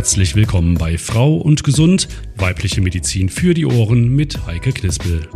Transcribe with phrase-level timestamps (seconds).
[0.00, 5.28] Herzlich willkommen bei Frau und Gesund, weibliche Medizin für die Ohren mit Heike Knispel.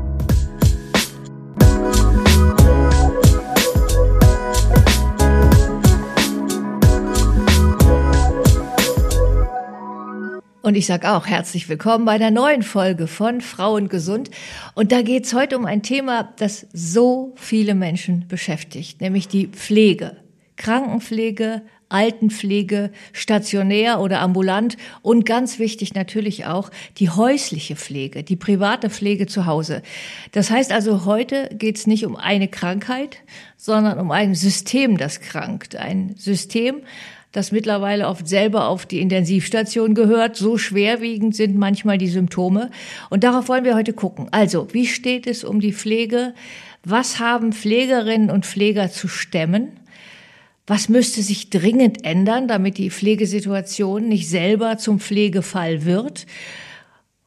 [10.62, 14.30] Und ich sage auch herzlich willkommen bei der neuen Folge von Frauen gesund.
[14.74, 19.48] Und da geht es heute um ein Thema, das so viele Menschen beschäftigt, nämlich die
[19.48, 20.16] Pflege.
[20.56, 21.60] Krankenpflege,
[21.95, 29.27] Altenpflege, stationär oder ambulant und ganz wichtig natürlich auch die häusliche Pflege, die private Pflege
[29.27, 29.80] zu Hause.
[30.33, 33.19] Das heißt also, heute geht es nicht um eine Krankheit,
[33.57, 35.77] sondern um ein System, das krankt.
[35.77, 36.83] Ein System,
[37.30, 40.34] das mittlerweile oft selber auf die Intensivstation gehört.
[40.34, 42.70] So schwerwiegend sind manchmal die Symptome.
[43.09, 44.27] Und darauf wollen wir heute gucken.
[44.33, 46.34] Also, wie steht es um die Pflege?
[46.84, 49.83] Was haben Pflegerinnen und Pfleger zu stemmen?
[50.67, 56.27] Was müsste sich dringend ändern, damit die Pflegesituation nicht selber zum Pflegefall wird?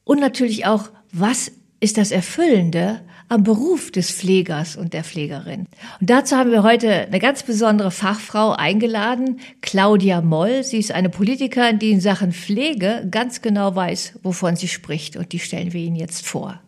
[0.03, 5.67] Und natürlich auch, was ist das Erfüllende am Beruf des Pflegers und der Pflegerin.
[5.99, 10.63] Und dazu haben wir heute eine ganz besondere Fachfrau eingeladen, Claudia Moll.
[10.63, 15.17] Sie ist eine Politikerin, die in Sachen Pflege ganz genau weiß, wovon sie spricht.
[15.17, 16.61] Und die stellen wir Ihnen jetzt vor.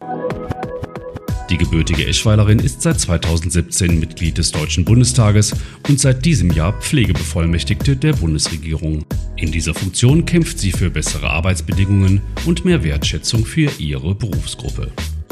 [1.49, 5.55] Die gebürtige Eschweilerin ist seit 2017 Mitglied des Deutschen Bundestages
[5.87, 9.03] und seit diesem Jahr Pflegebevollmächtigte der Bundesregierung.
[9.35, 14.91] In dieser Funktion kämpft sie für bessere Arbeitsbedingungen und mehr Wertschätzung für ihre Berufsgruppe.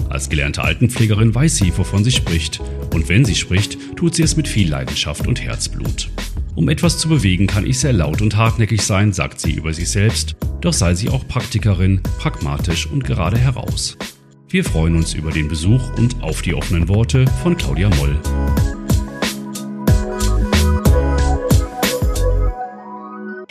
[0.10, 2.62] Als gelernte Altenpflegerin weiß sie, wovon sie spricht.
[2.94, 6.10] Und wenn sie spricht, tut sie es mit viel Leidenschaft und Herzblut.
[6.56, 9.90] Um etwas zu bewegen, kann ich sehr laut und hartnäckig sein, sagt sie über sich
[9.90, 10.36] selbst.
[10.62, 13.96] Doch sei sie auch Praktikerin, pragmatisch und gerade heraus.
[14.50, 18.18] Wir freuen uns über den Besuch und auf die offenen Worte von Claudia Moll.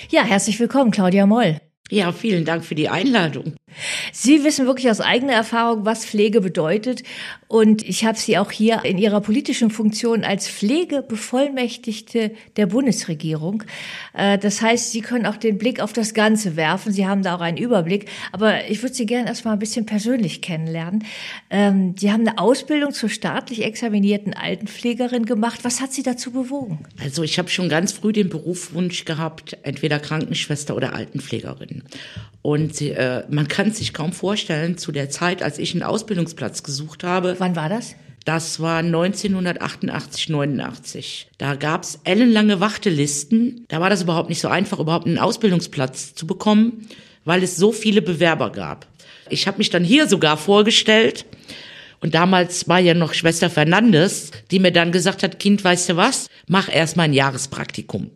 [0.08, 1.60] Ja, herzlich willkommen, Claudia Moll.
[1.90, 3.54] Ja, vielen Dank für die Einladung.
[4.12, 7.02] Sie wissen wirklich aus eigener Erfahrung, was Pflege bedeutet.
[7.48, 13.62] Und ich habe Sie auch hier in Ihrer politischen Funktion als Pflegebevollmächtigte der Bundesregierung.
[14.14, 16.92] Äh, das heißt, Sie können auch den Blick auf das Ganze werfen.
[16.92, 18.08] Sie haben da auch einen Überblick.
[18.32, 21.04] Aber ich würde Sie gerne erstmal ein bisschen persönlich kennenlernen.
[21.50, 25.60] Ähm, Sie haben eine Ausbildung zur staatlich examinierten Altenpflegerin gemacht.
[25.62, 26.80] Was hat Sie dazu bewogen?
[27.00, 31.75] Also ich habe schon ganz früh den Berufswunsch gehabt, entweder Krankenschwester oder Altenpflegerin.
[32.42, 37.02] Und äh, man kann sich kaum vorstellen, zu der Zeit, als ich einen Ausbildungsplatz gesucht
[37.02, 37.34] habe.
[37.38, 37.96] Wann war das?
[38.24, 41.28] Das war 1988, 89.
[41.38, 43.64] Da gab's ellenlange Wartelisten.
[43.68, 46.88] Da war das überhaupt nicht so einfach, überhaupt einen Ausbildungsplatz zu bekommen,
[47.24, 48.86] weil es so viele Bewerber gab.
[49.28, 51.24] Ich habe mich dann hier sogar vorgestellt.
[52.00, 55.96] Und damals war ja noch Schwester Fernandes, die mir dann gesagt hat, Kind, weißt du
[55.96, 58.10] was, mach erst mal ein Jahrespraktikum.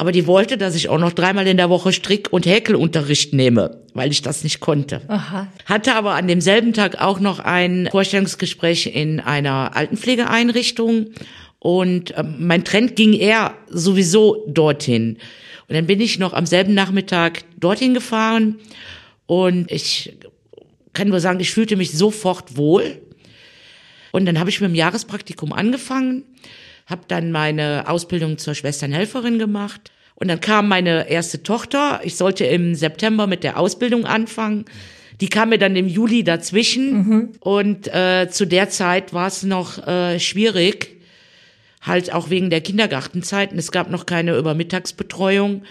[0.00, 3.82] Aber die wollte, dass ich auch noch dreimal in der Woche Strick- und Häkelunterricht nehme,
[3.94, 5.02] weil ich das nicht konnte.
[5.08, 5.48] Aha.
[5.66, 11.06] Hatte aber an demselben Tag auch noch ein Vorstellungsgespräch in einer Altenpflegeeinrichtung
[11.58, 15.18] und äh, mein Trend ging eher sowieso dorthin.
[15.66, 18.60] Und dann bin ich noch am selben Nachmittag dorthin gefahren
[19.26, 20.16] und ich
[20.92, 23.02] kann nur sagen, ich fühlte mich sofort wohl.
[24.12, 26.22] Und dann habe ich mit dem Jahrespraktikum angefangen
[26.88, 29.92] habe dann meine Ausbildung zur Schwesternhelferin gemacht.
[30.14, 32.00] Und dann kam meine erste Tochter.
[32.02, 34.64] Ich sollte im September mit der Ausbildung anfangen.
[35.20, 36.92] Die kam mir dann im Juli dazwischen.
[36.92, 37.28] Mhm.
[37.40, 40.96] Und äh, zu der Zeit war es noch äh, schwierig,
[41.82, 43.58] halt auch wegen der Kindergartenzeiten.
[43.58, 45.62] Es gab noch keine Übermittagsbetreuung.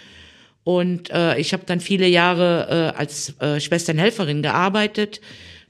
[0.64, 5.20] Und äh, ich habe dann viele Jahre äh, als äh, Schwesternhelferin gearbeitet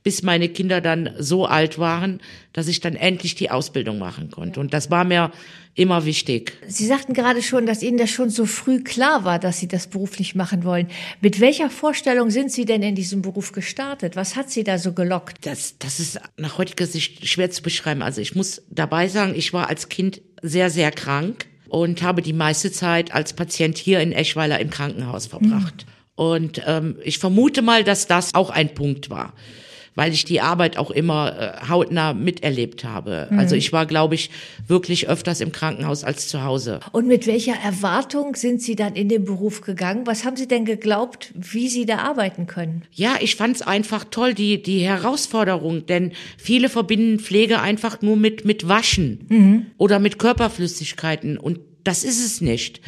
[0.08, 2.22] bis meine Kinder dann so alt waren,
[2.54, 4.62] dass ich dann endlich die Ausbildung machen konnte.
[4.62, 5.34] Und das war mir
[5.76, 6.54] immer wichtig.
[6.66, 9.88] Sie sagten gerade schon, dass Ihnen das schon so früh klar war, dass Sie das
[9.88, 10.88] beruflich machen wollen.
[11.20, 14.16] Mit welcher Vorstellung sind Sie denn in diesem Beruf gestartet?
[14.16, 15.46] Was hat Sie da so gelockt?
[15.46, 18.02] Das, das ist nach heutiger Sicht schwer zu beschreiben.
[18.02, 22.32] Also ich muss dabei sagen, ich war als Kind sehr, sehr krank und habe die
[22.32, 25.86] meiste Zeit als Patient hier in Eschweiler im Krankenhaus verbracht.
[25.86, 25.92] Mhm.
[26.16, 29.34] Und ähm, ich vermute mal, dass das auch ein Punkt war
[29.98, 33.28] weil ich die Arbeit auch immer äh, hautnah miterlebt habe.
[33.32, 33.40] Mhm.
[33.40, 34.30] Also ich war, glaube ich,
[34.68, 36.80] wirklich öfters im Krankenhaus als zu Hause.
[36.92, 40.06] Und mit welcher Erwartung sind Sie dann in den Beruf gegangen?
[40.06, 42.84] Was haben Sie denn geglaubt, wie Sie da arbeiten können?
[42.92, 48.18] Ja, ich fand es einfach toll, die, die Herausforderung, denn viele verbinden Pflege einfach nur
[48.18, 49.66] mit, mit Waschen mhm.
[49.80, 52.82] oder mit Körperflüssigkeiten und das ist es nicht.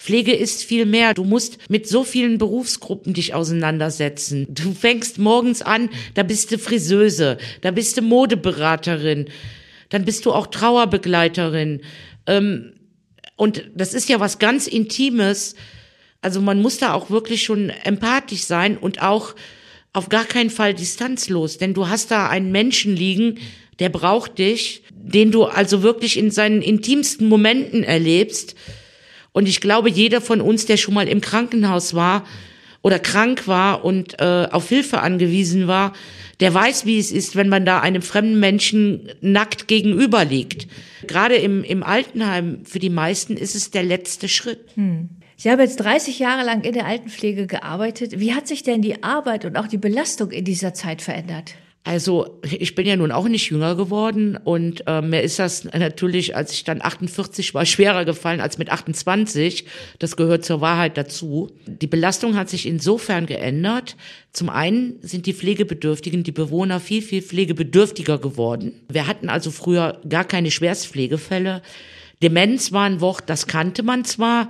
[0.00, 1.12] Pflege ist viel mehr.
[1.12, 4.46] Du musst mit so vielen Berufsgruppen dich auseinandersetzen.
[4.48, 9.26] Du fängst morgens an, da bist du Friseuse, da bist du Modeberaterin,
[9.90, 11.82] dann bist du auch Trauerbegleiterin.
[12.26, 12.72] Ähm,
[13.36, 15.54] und das ist ja was ganz Intimes.
[16.22, 19.34] Also man muss da auch wirklich schon empathisch sein und auch
[19.92, 23.38] auf gar keinen Fall distanzlos, denn du hast da einen Menschen liegen,
[23.80, 28.56] der braucht dich, den du also wirklich in seinen intimsten Momenten erlebst.
[29.32, 32.24] Und ich glaube, jeder von uns, der schon mal im Krankenhaus war
[32.82, 35.92] oder krank war und äh, auf Hilfe angewiesen war,
[36.40, 40.66] der weiß, wie es ist, wenn man da einem fremden Menschen nackt gegenüber liegt.
[41.06, 44.60] Gerade im, im Altenheim für die meisten ist es der letzte Schritt.
[44.74, 45.10] Hm.
[45.36, 48.20] Sie haben jetzt 30 Jahre lang in der Altenpflege gearbeitet.
[48.20, 51.54] Wie hat sich denn die Arbeit und auch die Belastung in dieser Zeit verändert?
[51.82, 56.36] Also ich bin ja nun auch nicht jünger geworden und äh, mir ist das natürlich,
[56.36, 59.64] als ich dann 48 war, schwerer gefallen als mit 28.
[59.98, 61.50] Das gehört zur Wahrheit dazu.
[61.66, 63.96] Die Belastung hat sich insofern geändert.
[64.34, 68.72] Zum einen sind die Pflegebedürftigen, die Bewohner viel, viel pflegebedürftiger geworden.
[68.88, 71.62] Wir hatten also früher gar keine Schwerstpflegefälle.
[72.22, 74.48] Demenz war ein Wort, das kannte man zwar,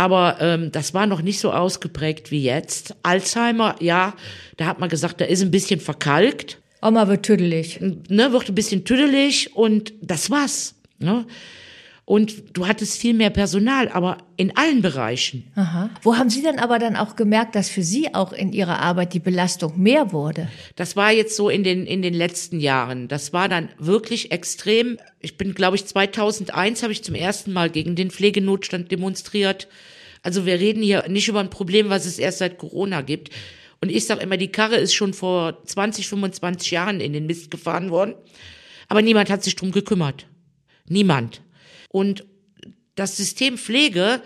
[0.00, 2.96] aber ähm, das war noch nicht so ausgeprägt wie jetzt.
[3.02, 4.14] Alzheimer, ja,
[4.56, 6.56] da hat man gesagt, da ist ein bisschen verkalkt.
[6.80, 7.78] Oma wird tüdelig.
[7.82, 10.74] Ne, wird ein bisschen tüdelig und das war's.
[11.00, 11.26] Ne?
[12.04, 15.50] Und du hattest viel mehr Personal, aber in allen Bereichen.
[15.54, 15.90] Aha.
[16.02, 19.14] Wo haben Sie dann aber dann auch gemerkt, dass für Sie auch in Ihrer Arbeit
[19.14, 20.48] die Belastung mehr wurde?
[20.74, 23.06] Das war jetzt so in den, in den letzten Jahren.
[23.06, 24.98] Das war dann wirklich extrem.
[25.20, 29.68] Ich bin, glaube ich, 2001 habe ich zum ersten Mal gegen den Pflegenotstand demonstriert.
[30.22, 33.30] Also wir reden hier nicht über ein Problem, was es erst seit Corona gibt.
[33.80, 37.50] Und ich sage immer, die Karre ist schon vor 20, 25 Jahren in den Mist
[37.50, 38.14] gefahren worden.
[38.88, 40.26] Aber niemand hat sich drum gekümmert.
[40.88, 41.40] Niemand.
[41.90, 42.24] Und
[42.94, 44.22] das System Pflege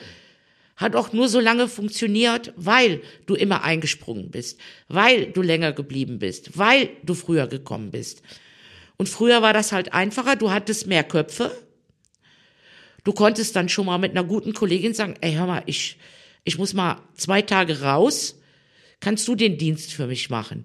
[0.76, 6.18] hat auch nur so lange funktioniert, weil du immer eingesprungen bist, weil du länger geblieben
[6.18, 8.22] bist, weil du früher gekommen bist.
[8.96, 11.56] Und früher war das halt einfacher, du hattest mehr Köpfe.
[13.04, 15.98] Du konntest dann schon mal mit einer guten Kollegin sagen, ey, hör mal, ich,
[16.44, 18.40] ich muss mal zwei Tage raus,
[19.00, 20.64] kannst du den Dienst für mich machen?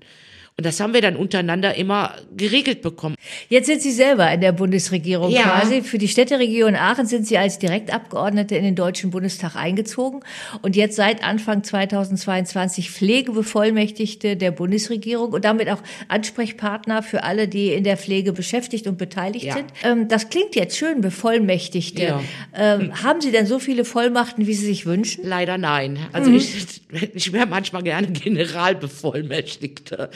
[0.59, 3.15] Und das haben wir dann untereinander immer geregelt bekommen.
[3.47, 5.43] Jetzt sind Sie selber in der Bundesregierung ja.
[5.43, 5.83] quasi.
[5.83, 10.19] Für die Städteregion Aachen sind Sie als Direktabgeordnete in den Deutschen Bundestag eingezogen
[10.61, 15.79] und jetzt seit Anfang 2022 Pflegebevollmächtigte der Bundesregierung und damit auch
[16.09, 19.53] Ansprechpartner für alle, die in der Pflege beschäftigt und beteiligt ja.
[19.53, 19.67] sind.
[19.85, 22.03] Ähm, das klingt jetzt schön, Bevollmächtigte.
[22.03, 22.21] Ja.
[22.53, 25.25] Ähm, haben Sie denn so viele Vollmachten, wie Sie sich wünschen?
[25.25, 25.99] Leider nein.
[26.11, 26.35] Also mhm.
[26.35, 26.81] ich,
[27.13, 30.09] ich wäre manchmal gerne Generalbevollmächtigte.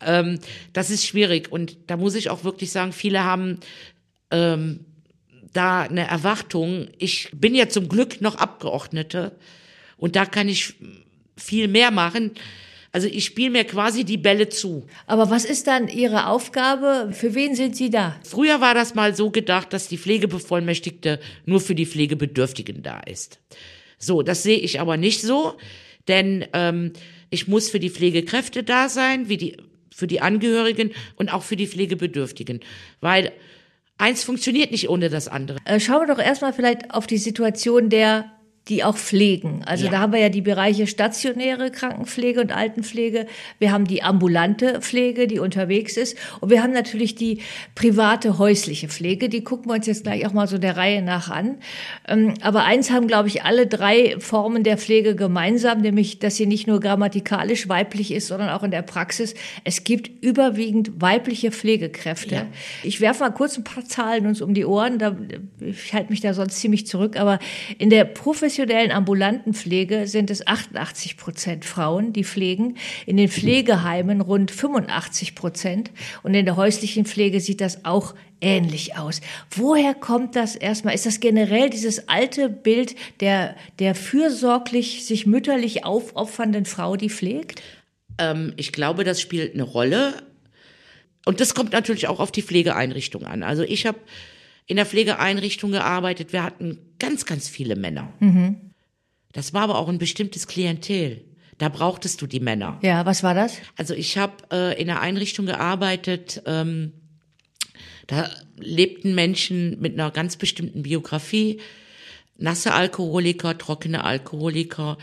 [0.00, 0.38] Ähm,
[0.72, 3.60] das ist schwierig und da muss ich auch wirklich sagen, viele haben
[4.30, 4.80] ähm,
[5.52, 6.88] da eine Erwartung.
[6.98, 9.32] Ich bin ja zum Glück noch Abgeordnete
[9.96, 10.74] und da kann ich
[11.36, 12.32] viel mehr machen.
[12.92, 14.86] Also ich spiele mir quasi die Bälle zu.
[15.06, 17.10] Aber was ist dann Ihre Aufgabe?
[17.12, 18.18] Für wen sind Sie da?
[18.24, 23.38] Früher war das mal so gedacht, dass die Pflegebevollmächtigte nur für die Pflegebedürftigen da ist.
[23.98, 25.56] So, das sehe ich aber nicht so,
[26.08, 26.92] denn ähm,
[27.28, 29.56] ich muss für die Pflegekräfte da sein, wie die
[29.96, 32.60] für die Angehörigen und auch für die Pflegebedürftigen.
[33.00, 33.32] Weil
[33.96, 35.56] eins funktioniert nicht ohne das andere.
[35.64, 38.30] Äh, schauen wir doch erstmal vielleicht auf die Situation der
[38.68, 39.62] die auch pflegen.
[39.64, 39.92] Also ja.
[39.92, 43.26] da haben wir ja die Bereiche stationäre Krankenpflege und Altenpflege.
[43.60, 46.16] Wir haben die ambulante Pflege, die unterwegs ist.
[46.40, 47.42] Und wir haben natürlich die
[47.76, 49.28] private häusliche Pflege.
[49.28, 51.58] Die gucken wir uns jetzt gleich auch mal so der Reihe nach an.
[52.08, 56.46] Ähm, aber eins haben, glaube ich, alle drei Formen der Pflege gemeinsam, nämlich, dass sie
[56.46, 59.34] nicht nur grammatikalisch weiblich ist, sondern auch in der Praxis.
[59.62, 62.34] Es gibt überwiegend weibliche Pflegekräfte.
[62.34, 62.46] Ja.
[62.82, 64.98] Ich werfe mal kurz ein paar Zahlen uns um die Ohren.
[64.98, 65.16] Da,
[65.60, 67.16] ich halte mich da sonst ziemlich zurück.
[67.16, 67.38] Aber
[67.78, 72.78] in der professionellen professionellen ambulanten Pflege sind es 88 Prozent Frauen, die pflegen.
[73.04, 75.90] In den Pflegeheimen rund 85 Prozent.
[76.22, 79.20] Und in der häuslichen Pflege sieht das auch ähnlich aus.
[79.50, 80.94] Woher kommt das erstmal?
[80.94, 87.60] Ist das generell dieses alte Bild der, der fürsorglich, sich mütterlich aufopfernden Frau, die pflegt?
[88.16, 90.14] Ähm, ich glaube, das spielt eine Rolle.
[91.26, 93.42] Und das kommt natürlich auch auf die Pflegeeinrichtung an.
[93.42, 93.98] Also ich habe
[94.66, 96.32] in der Pflegeeinrichtung gearbeitet.
[96.32, 98.12] Wir hatten ganz, ganz viele Männer.
[98.20, 98.72] Mhm.
[99.32, 101.24] Das war aber auch ein bestimmtes Klientel.
[101.58, 102.78] Da brauchtest du die Männer.
[102.82, 103.58] Ja, was war das?
[103.76, 106.92] Also ich habe äh, in einer Einrichtung gearbeitet, ähm,
[108.06, 111.60] da lebten Menschen mit einer ganz bestimmten Biografie,
[112.36, 114.98] nasse Alkoholiker, trockene Alkoholiker,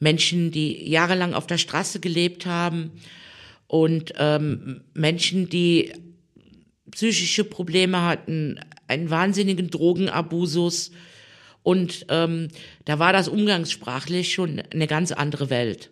[0.00, 2.90] Menschen, die jahrelang auf der Straße gelebt haben
[3.68, 5.92] und ähm, Menschen, die
[6.92, 10.92] psychische Probleme hatten, einen wahnsinnigen Drogenabusus.
[11.62, 12.48] Und ähm,
[12.84, 15.90] da war das umgangssprachlich schon eine ganz andere Welt.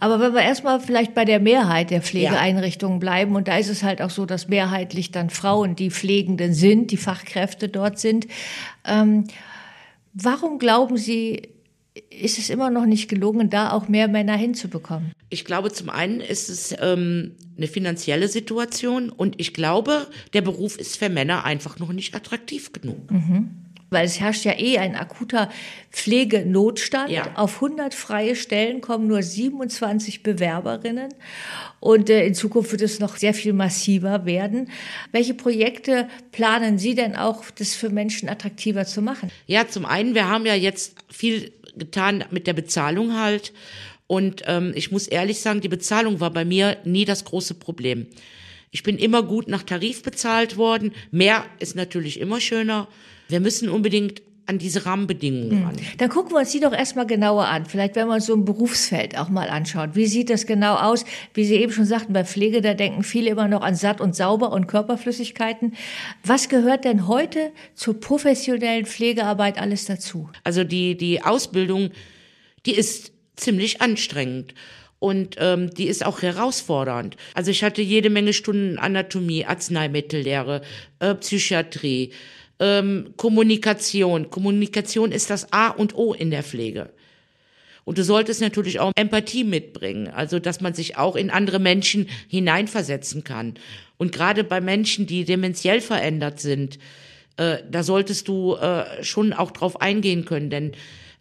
[0.00, 3.82] Aber wenn wir erstmal vielleicht bei der Mehrheit der Pflegeeinrichtungen bleiben, und da ist es
[3.82, 8.26] halt auch so, dass mehrheitlich dann Frauen die Pflegenden sind, die Fachkräfte dort sind.
[8.84, 9.24] Ähm,
[10.14, 11.48] warum glauben Sie,
[12.10, 15.12] ist es immer noch nicht gelungen, da auch mehr Männer hinzubekommen?
[15.30, 20.78] Ich glaube, zum einen ist es ähm, eine finanzielle Situation und ich glaube, der Beruf
[20.78, 23.10] ist für Männer einfach noch nicht attraktiv genug.
[23.10, 23.50] Mhm.
[23.90, 25.48] Weil es herrscht ja eh ein akuter
[25.90, 27.10] Pflegenotstand.
[27.10, 27.36] Ja.
[27.36, 31.08] Auf 100 freie Stellen kommen nur 27 Bewerberinnen.
[31.80, 34.70] Und äh, in Zukunft wird es noch sehr viel massiver werden.
[35.12, 39.30] Welche Projekte planen Sie denn auch, das für Menschen attraktiver zu machen?
[39.46, 43.52] Ja, zum einen, wir haben ja jetzt viel getan mit der Bezahlung halt.
[44.06, 48.06] Und ähm, ich muss ehrlich sagen, die Bezahlung war bei mir nie das große Problem.
[48.70, 50.92] Ich bin immer gut nach Tarif bezahlt worden.
[51.10, 52.88] Mehr ist natürlich immer schöner.
[53.28, 55.76] Wir müssen unbedingt an diese Rahmenbedingungen ran.
[55.98, 57.66] Dann gucken wir uns die doch erstmal genauer an.
[57.66, 59.90] Vielleicht, wenn wir uns so ein Berufsfeld auch mal anschauen.
[59.94, 61.04] Wie sieht das genau aus?
[61.34, 64.16] Wie Sie eben schon sagten, bei Pflege, da denken viele immer noch an satt und
[64.16, 65.74] sauber und Körperflüssigkeiten.
[66.24, 70.30] Was gehört denn heute zur professionellen Pflegearbeit alles dazu?
[70.44, 71.90] Also die, die Ausbildung,
[72.64, 74.54] die ist ziemlich anstrengend.
[74.98, 77.16] Und ähm, die ist auch herausfordernd.
[77.34, 80.62] Also ich hatte jede Menge Stunden Anatomie, Arzneimittellehre,
[80.98, 82.10] äh, Psychiatrie,
[82.60, 84.30] ähm, Kommunikation.
[84.30, 86.90] Kommunikation ist das A und O in der Pflege.
[87.84, 92.06] Und du solltest natürlich auch Empathie mitbringen, also dass man sich auch in andere Menschen
[92.28, 93.54] hineinversetzen kann.
[93.96, 96.78] Und gerade bei Menschen, die dementiell verändert sind,
[97.38, 100.72] äh, da solltest du äh, schon auch drauf eingehen können, denn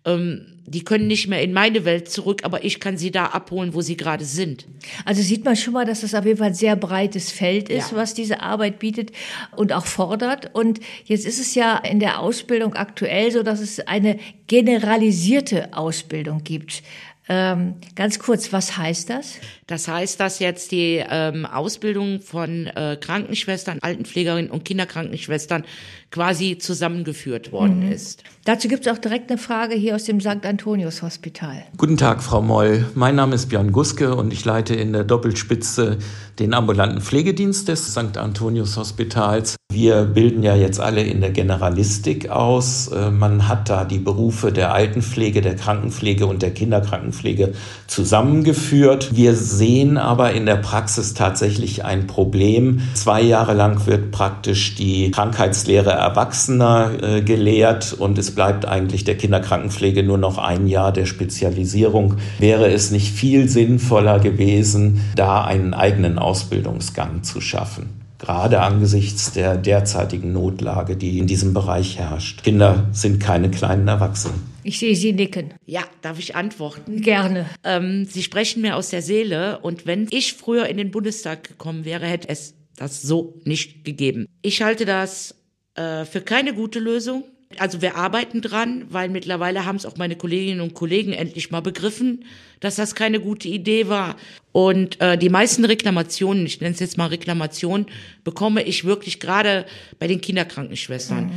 [0.07, 3.73] ähm, die können nicht mehr in meine Welt zurück, aber ich kann sie da abholen,
[3.73, 4.65] wo sie gerade sind.
[5.05, 7.91] Also sieht man schon mal, dass das auf jeden Fall ein sehr breites Feld ist,
[7.91, 7.97] Ja.
[7.97, 9.11] was diese Arbeit bietet
[9.55, 10.53] und auch fordert.
[10.53, 16.43] Und jetzt ist es ja in der Ausbildung aktuell so, dass es eine generalisierte Ausbildung
[16.43, 16.83] gibt.
[17.29, 19.35] Ähm, ganz kurz, was heißt das?
[19.67, 25.65] Das heißt, dass jetzt die ähm, Ausbildung von äh, Krankenschwestern, Altenpflegerinnen und Kinderkrankenschwestern
[26.11, 28.23] quasi zusammengeführt worden ist.
[28.45, 30.45] Dazu gibt es auch direkt eine Frage hier aus dem St.
[30.45, 31.63] Antonius Hospital.
[31.75, 32.85] Guten Tag, Frau Moll.
[32.95, 35.97] Mein Name ist Björn Guske und ich leite in der Doppelspitze
[36.39, 38.17] den ambulanten Pflegedienst des St.
[38.17, 39.57] Antonius Hospitals.
[39.69, 42.87] Wir bilden ja jetzt alle in der Generalistik aus.
[42.87, 47.53] Äh, Man hat da die Berufe der Altenpflege, der Krankenpflege und der Kinderkrankenpflege
[47.87, 49.15] zusammengeführt.
[49.15, 52.81] Wir sehen aber in der Praxis tatsächlich ein Problem.
[52.93, 59.17] Zwei Jahre lang wird praktisch die Krankheitslehre Erwachsener äh, gelehrt und es bleibt eigentlich der
[59.17, 62.15] Kinderkrankenpflege nur noch ein Jahr der Spezialisierung.
[62.39, 67.97] Wäre es nicht viel sinnvoller gewesen, da einen eigenen Ausbildungsgang zu schaffen?
[68.19, 72.43] Gerade angesichts der derzeitigen Notlage, die in diesem Bereich herrscht.
[72.43, 74.41] Kinder sind keine kleinen Erwachsenen.
[74.63, 75.53] Ich sehe Sie nicken.
[75.65, 77.01] Ja, darf ich antworten?
[77.01, 77.45] Gerne.
[77.63, 81.85] Ähm, Sie sprechen mir aus der Seele und wenn ich früher in den Bundestag gekommen
[81.85, 84.27] wäre, hätte es das so nicht gegeben.
[84.41, 85.35] Ich halte das
[85.77, 87.23] äh, für keine gute Lösung.
[87.57, 91.61] Also wir arbeiten dran, weil mittlerweile haben es auch meine Kolleginnen und Kollegen endlich mal
[91.61, 92.25] begriffen,
[92.59, 94.17] dass das keine gute Idee war.
[94.51, 97.85] Und äh, die meisten Reklamationen, ich nenne es jetzt mal Reklamationen,
[98.25, 99.65] bekomme ich wirklich gerade
[99.97, 101.31] bei den Kinderkrankenschwestern.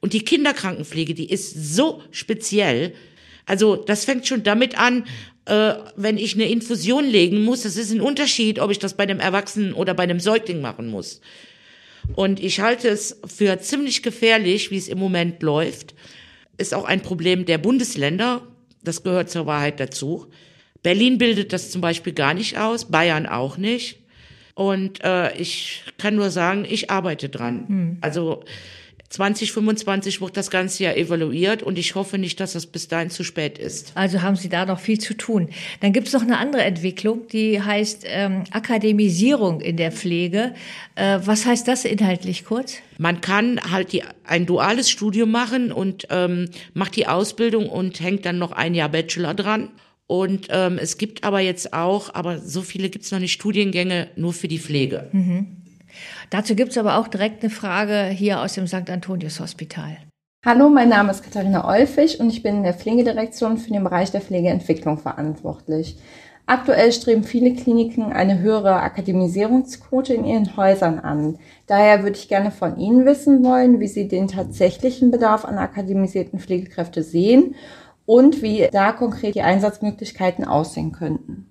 [0.00, 2.94] Und die Kinderkrankenpflege, die ist so speziell.
[3.46, 5.04] Also das fängt schon damit an,
[5.46, 9.04] äh, wenn ich eine Infusion legen muss, das ist ein Unterschied, ob ich das bei
[9.04, 11.20] einem Erwachsenen oder bei einem Säugling machen muss.
[12.14, 15.94] Und ich halte es für ziemlich gefährlich, wie es im Moment läuft.
[16.58, 18.42] Ist auch ein Problem der Bundesländer.
[18.82, 20.26] Das gehört zur Wahrheit dazu.
[20.82, 24.00] Berlin bildet das zum Beispiel gar nicht aus, Bayern auch nicht.
[24.54, 27.98] Und äh, ich kann nur sagen, ich arbeite dran.
[28.02, 28.44] Also
[29.14, 33.22] 2025 wird das Ganze ja evaluiert und ich hoffe nicht, dass das bis dahin zu
[33.22, 33.92] spät ist.
[33.94, 35.50] Also haben Sie da noch viel zu tun.
[35.80, 40.54] Dann gibt es noch eine andere Entwicklung, die heißt ähm, Akademisierung in der Pflege.
[40.96, 42.78] Äh, was heißt das inhaltlich kurz?
[42.98, 48.26] Man kann halt die, ein duales Studium machen und ähm, macht die Ausbildung und hängt
[48.26, 49.68] dann noch ein Jahr Bachelor dran.
[50.08, 54.08] Und ähm, es gibt aber jetzt auch, aber so viele gibt es noch nicht, Studiengänge
[54.16, 55.08] nur für die Pflege.
[56.34, 58.90] Dazu gibt es aber auch direkt eine Frage hier aus dem St.
[58.90, 59.98] Antonius Hospital.
[60.44, 64.10] Hallo, mein Name ist Katharina Olfig und ich bin in der Pflegedirektion für den Bereich
[64.10, 65.96] der Pflegeentwicklung verantwortlich.
[66.44, 71.38] Aktuell streben viele Kliniken eine höhere Akademisierungsquote in ihren Häusern an.
[71.68, 76.40] Daher würde ich gerne von Ihnen wissen wollen, wie Sie den tatsächlichen Bedarf an akademisierten
[76.40, 77.54] Pflegekräfte sehen
[78.06, 81.46] und wie da konkret die Einsatzmöglichkeiten aussehen könnten.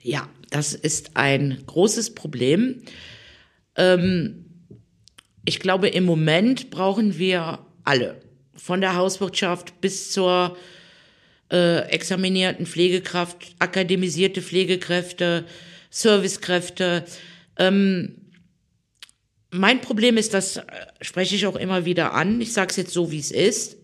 [0.00, 2.82] Ja, das ist ein großes Problem.
[3.76, 4.44] Ähm,
[5.44, 8.20] ich glaube, im Moment brauchen wir alle,
[8.54, 10.56] von der Hauswirtschaft bis zur
[11.50, 15.44] äh, examinierten Pflegekraft, akademisierte Pflegekräfte,
[15.90, 17.04] Servicekräfte.
[17.58, 18.16] Ähm,
[19.50, 20.62] mein Problem ist, das äh,
[21.00, 23.76] spreche ich auch immer wieder an, ich sage es jetzt so, wie es ist.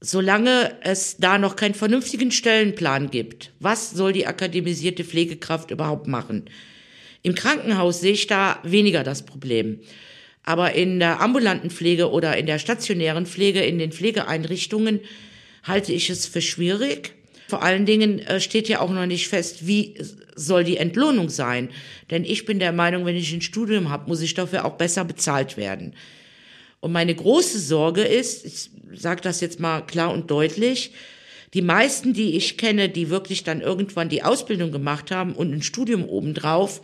[0.00, 6.46] solange es da noch keinen vernünftigen Stellenplan gibt, was soll die akademisierte Pflegekraft überhaupt machen?
[7.22, 9.80] Im Krankenhaus sehe ich da weniger das Problem.
[10.42, 15.00] Aber in der ambulanten Pflege oder in der stationären Pflege, in den Pflegeeinrichtungen,
[15.62, 17.12] halte ich es für schwierig.
[17.48, 19.94] Vor allen Dingen äh, steht ja auch noch nicht fest, wie
[20.34, 21.68] soll die Entlohnung sein.
[22.10, 25.04] Denn ich bin der Meinung, wenn ich ein Studium habe, muss ich dafür auch besser
[25.04, 25.94] bezahlt werden.
[26.80, 30.92] Und meine große Sorge ist, ich sage das jetzt mal klar und deutlich,
[31.52, 35.62] die meisten, die ich kenne, die wirklich dann irgendwann die Ausbildung gemacht haben und ein
[35.62, 36.80] Studium obendrauf,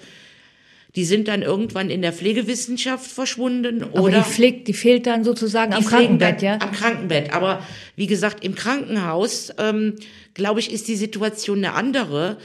[0.97, 5.25] die sind dann irgendwann in der Pflegewissenschaft verschwunden Aber oder die, pflegt, die fehlt dann
[5.25, 6.59] sozusagen am Krankenbett, ja?
[6.61, 7.35] Am Krankenbett.
[7.35, 7.63] Aber
[7.97, 9.97] wie gesagt, im Krankenhaus, ähm,
[10.33, 12.39] glaube ich, ist die Situation eine andere.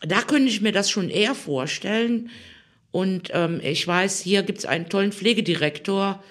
[0.00, 2.30] Da könnte ich mir das schon eher vorstellen.
[2.92, 6.22] Und ähm, ich weiß, hier gibt's einen tollen Pflegedirektor,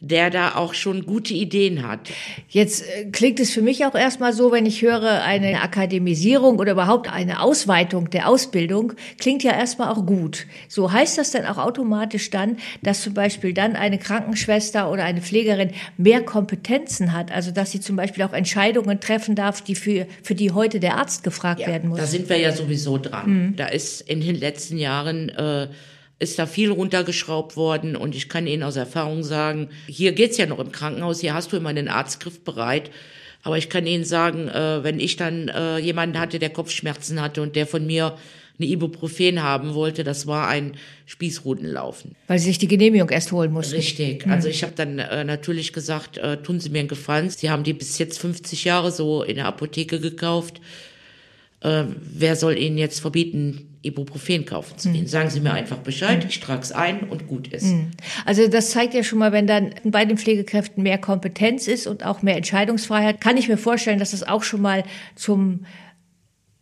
[0.00, 2.10] der da auch schon gute Ideen hat.
[2.48, 6.72] Jetzt äh, klingt es für mich auch erstmal so, wenn ich höre, eine Akademisierung oder
[6.72, 10.46] überhaupt eine Ausweitung der Ausbildung, klingt ja erstmal auch gut.
[10.68, 15.20] So heißt das dann auch automatisch dann, dass zum Beispiel dann eine Krankenschwester oder eine
[15.20, 20.06] Pflegerin mehr Kompetenzen hat, also dass sie zum Beispiel auch Entscheidungen treffen darf, die für,
[20.22, 21.98] für die heute der Arzt gefragt werden muss.
[21.98, 23.54] Da sind wir ja sowieso dran.
[23.56, 25.66] Da ist in den letzten Jahren äh,
[26.18, 30.46] ist da viel runtergeschraubt worden und ich kann Ihnen aus Erfahrung sagen, hier geht's ja
[30.46, 32.90] noch im Krankenhaus, hier hast du immer einen Arztgriff bereit.
[33.44, 37.40] Aber ich kann Ihnen sagen, äh, wenn ich dann äh, jemanden hatte, der Kopfschmerzen hatte
[37.40, 38.16] und der von mir
[38.58, 40.72] eine Ibuprofen haben wollte, das war ein
[41.06, 42.16] Spießrutenlaufen.
[42.26, 43.76] Weil sie sich die Genehmigung erst holen mussten.
[43.76, 44.26] Richtig.
[44.26, 47.30] Also ich habe dann äh, natürlich gesagt, äh, tun Sie mir einen Gefallen.
[47.30, 50.60] Sie haben die bis jetzt 50 Jahre so in der Apotheke gekauft.
[51.60, 55.06] Äh, wer soll Ihnen jetzt verbieten, Ibuprofen kaufen zu gehen?
[55.06, 57.74] Sagen Sie mir einfach Bescheid, ich trage es ein und gut ist.
[58.24, 62.04] Also das zeigt ja schon mal, wenn dann bei den Pflegekräften mehr Kompetenz ist und
[62.04, 65.64] auch mehr Entscheidungsfreiheit, kann ich mir vorstellen, dass das auch schon mal zum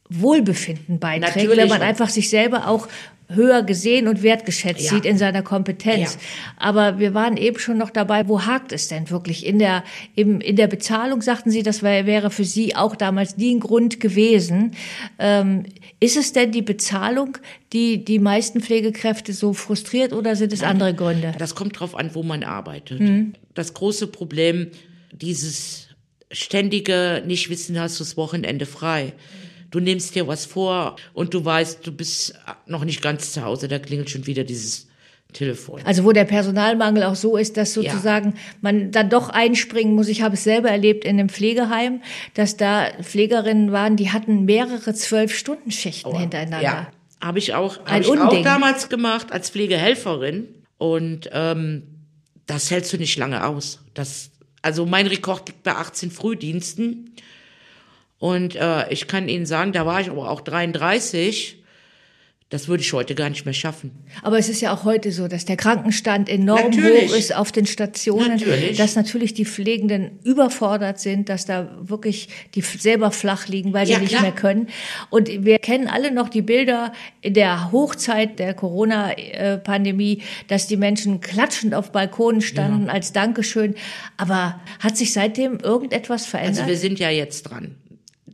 [0.08, 1.58] Wohlbefinden beiträgt, Natürlich.
[1.58, 2.86] wenn man einfach sich selber auch
[3.28, 4.90] höher gesehen und wertgeschätzt Ja.
[4.90, 6.14] sieht in seiner Kompetenz.
[6.14, 6.20] Ja.
[6.58, 9.44] Aber wir waren eben schon noch dabei, wo hakt es denn wirklich?
[9.44, 9.82] In der,
[10.14, 13.60] im, in der Bezahlung sagten Sie, das wär, wäre für Sie auch damals nie ein
[13.60, 14.72] Grund gewesen.
[15.18, 15.64] Ähm,
[15.98, 17.38] ist es denn die Bezahlung,
[17.72, 21.32] die die meisten Pflegekräfte so frustriert oder sind es andere Gründe?
[21.38, 23.00] Das kommt drauf an, wo man arbeitet.
[23.54, 24.68] Das große Problem,
[25.12, 25.88] dieses
[26.30, 29.12] ständige Nicht-Wissen, hast du das Wochenende frei.
[29.70, 32.34] Du nimmst dir was vor und du weißt, du bist
[32.66, 34.86] noch nicht ganz zu Hause, da klingelt schon wieder dieses
[35.32, 35.80] Telefon.
[35.84, 40.08] Also wo der Personalmangel auch so ist, dass sozusagen man dann doch einspringen muss.
[40.08, 42.00] Ich habe es selber erlebt in einem Pflegeheim,
[42.34, 46.62] dass da Pflegerinnen waren, die hatten mehrere Zwölf-Stunden-Schichten hintereinander.
[46.62, 46.86] Ja,
[47.20, 50.48] habe ich auch, Ein hab ich auch damals gemacht als Pflegehelferin.
[50.78, 51.82] Und ähm,
[52.46, 53.80] das hältst du nicht lange aus.
[53.94, 54.30] Das,
[54.62, 57.14] also mein Rekord liegt bei 18 Frühdiensten.
[58.18, 61.62] Und äh, ich kann Ihnen sagen, da war ich aber auch 33.
[62.48, 63.90] Das würde ich heute gar nicht mehr schaffen.
[64.22, 67.10] Aber es ist ja auch heute so, dass der Krankenstand enorm Natürlich.
[67.10, 68.76] hoch ist auf den Stationen, Natürlich.
[68.78, 73.94] dass natürlich die Pflegenden überfordert sind, dass da wirklich die selber flach liegen, weil sie
[73.94, 74.22] Ja, nicht klar.
[74.22, 74.68] mehr können.
[75.10, 81.20] Und wir kennen alle noch die Bilder in der Hochzeit der Corona-Pandemie, dass die Menschen
[81.20, 83.74] klatschend auf Balkonen standen als Dankeschön.
[84.18, 86.58] Aber hat sich seitdem irgendetwas verändert?
[86.58, 87.74] Also wir sind ja jetzt dran.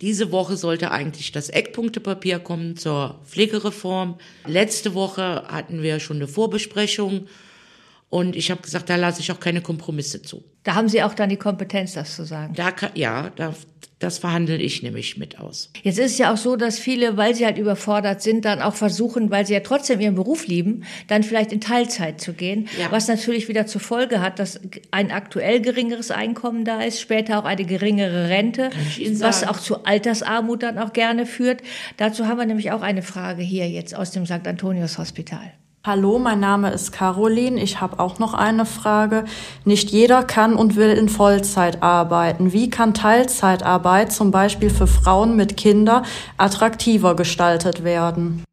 [0.02, 4.18] Diese Woche sollte eigentlich das Eckpunktepapier kommen zur Pflegereform.
[4.44, 7.28] Letzte Woche hatten wir schon eine Vorbesprechung
[8.12, 10.44] und ich habe gesagt, da lasse ich auch keine Kompromisse zu.
[10.64, 12.52] da haben Sie auch dann die Kompetenz, das zu sagen.
[12.54, 13.54] Da kann, ja, da,
[14.00, 15.70] das verhandle ich nämlich mit aus.
[15.82, 18.74] Jetzt ist es ja auch so, dass viele, weil sie halt überfordert sind, dann auch
[18.74, 22.90] versuchen, weil sie ja trotzdem ihren Beruf lieben, dann vielleicht in Teilzeit zu gehen, Ja.
[22.92, 27.44] was natürlich wieder zur Folge hat, dass ein aktuell geringeres Einkommen da ist, später auch
[27.46, 28.68] eine geringere Rente,
[29.20, 31.62] was auch zu Altersarmut dann auch gerne führt.
[31.96, 34.46] Dazu haben wir nämlich auch eine Frage hier jetzt aus dem St.
[34.46, 35.54] Antonius Hospital.
[35.84, 37.60] Hallo, mein Name ist Caroline.
[37.60, 39.24] Ich habe auch noch eine Frage.
[39.64, 42.52] Nicht jeder kann und will in Vollzeit arbeiten.
[42.52, 48.44] Wie kann Teilzeitarbeit zum Beispiel für Frauen mit Kindern attraktiver gestaltet werden?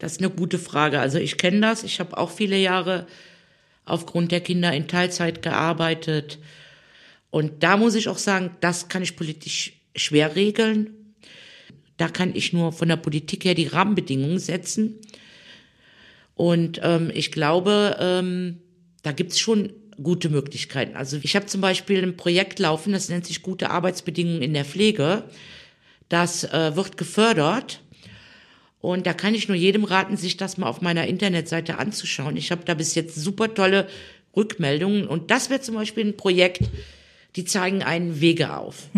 [0.00, 0.98] Das ist eine gute Frage.
[0.98, 1.84] Also ich kenne das.
[1.84, 3.06] Ich habe auch viele Jahre
[3.84, 6.40] aufgrund der Kinder in Teilzeit gearbeitet.
[7.30, 11.14] Und da muss ich auch sagen, das kann ich politisch schwer regeln.
[11.96, 14.98] Da kann ich nur von der Politik her die Rahmenbedingungen setzen.
[16.34, 18.58] Und ähm, ich glaube, ähm,
[19.02, 20.96] da gibt's schon gute Möglichkeiten.
[20.96, 24.64] Also ich habe zum Beispiel ein Projekt laufen, das nennt sich gute Arbeitsbedingungen in der
[24.64, 25.24] Pflege.
[26.08, 27.80] Das äh, wird gefördert.
[28.80, 32.36] Und da kann ich nur jedem raten, sich das mal auf meiner Internetseite anzuschauen.
[32.36, 33.86] Ich habe da bis jetzt super tolle
[34.34, 35.06] Rückmeldungen.
[35.06, 36.68] Und das wäre zum Beispiel ein Projekt,
[37.36, 38.88] die zeigen einen Wege auf.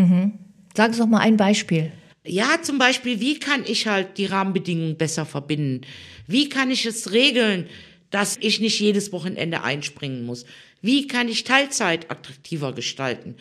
[0.74, 1.92] Sagen Sie doch mal ein Beispiel.
[2.26, 5.82] Ja, zum Beispiel, wie kann ich halt die Rahmenbedingungen besser verbinden?
[6.26, 7.66] Wie kann ich es regeln,
[8.10, 10.46] dass ich nicht jedes Wochenende einspringen muss?
[10.80, 13.36] Wie kann ich Teilzeit attraktiver gestalten?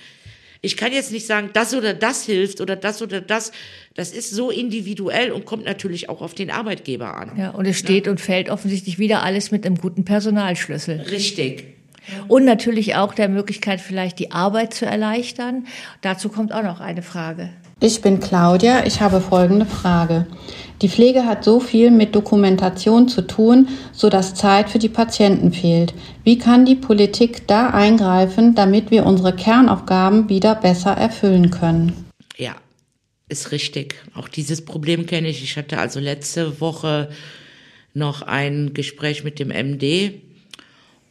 [0.61, 3.51] Ich kann jetzt nicht sagen, das oder das hilft oder das oder das.
[3.95, 7.37] Das ist so individuell und kommt natürlich auch auf den Arbeitgeber an.
[7.37, 11.01] Ja, und es steht und fällt offensichtlich wieder alles mit einem guten Personalschlüssel.
[11.01, 11.65] Richtig.
[12.27, 15.67] Und natürlich auch der Möglichkeit, vielleicht die Arbeit zu erleichtern.
[16.01, 17.49] Dazu kommt auch noch eine Frage.
[17.83, 18.85] Ich bin Claudia.
[18.85, 20.25] Ich habe folgende Frage.
[20.81, 25.51] Die Pflege hat so viel mit Dokumentation zu tun, so dass Zeit für die Patienten
[25.51, 25.93] fehlt.
[26.23, 32.05] Wie kann die Politik da eingreifen, damit wir unsere Kernaufgaben wieder besser erfüllen können?
[32.37, 32.55] Ja,
[33.27, 33.95] ist richtig.
[34.15, 35.43] Auch dieses Problem kenne ich.
[35.43, 37.09] Ich hatte also letzte Woche
[37.93, 40.21] noch ein Gespräch mit dem MD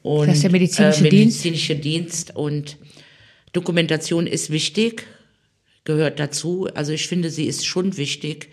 [0.02, 2.78] und Das ist der medizinische äh, medizinische Dienst und
[3.52, 5.06] Dokumentation ist wichtig,
[5.84, 6.68] gehört dazu.
[6.74, 8.48] Also ich finde, sie ist schon wichtig.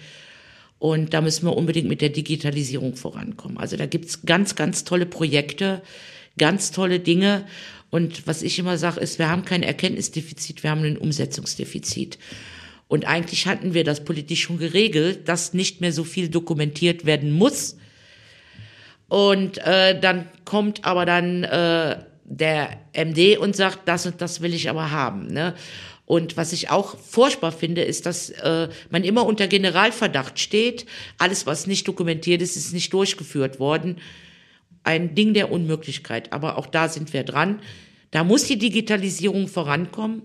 [0.79, 3.57] Und da müssen wir unbedingt mit der Digitalisierung vorankommen.
[3.57, 5.81] Also da gibt's ganz, ganz tolle Projekte,
[6.37, 7.45] ganz tolle Dinge.
[7.89, 12.17] Und was ich immer sage, ist, wir haben kein Erkenntnisdefizit, wir haben ein Umsetzungsdefizit.
[12.87, 17.31] Und eigentlich hatten wir das politisch schon geregelt, dass nicht mehr so viel dokumentiert werden
[17.31, 17.77] muss.
[19.09, 24.53] Und äh, dann kommt aber dann äh, der MD und sagt, das und das will
[24.53, 25.27] ich aber haben.
[25.27, 25.55] Ne?
[26.09, 30.87] Und was ich auch furchtbar finde, ist, dass äh, man immer unter Generalverdacht steht.
[31.19, 33.97] Alles, was nicht dokumentiert ist, ist nicht durchgeführt worden.
[34.83, 36.33] Ein Ding der Unmöglichkeit.
[36.33, 37.61] Aber auch da sind wir dran.
[38.09, 40.23] Da muss die Digitalisierung vorankommen.